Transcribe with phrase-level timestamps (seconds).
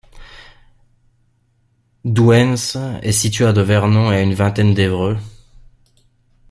[2.05, 2.55] Douains
[3.03, 5.19] est située à de Vernon et à une vingtaine d'Évreux.